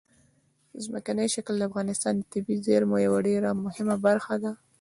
[0.83, 4.51] ځمکنی شکل د افغانستان د طبیعي زیرمو یوه ډېره مهمه برخه ده.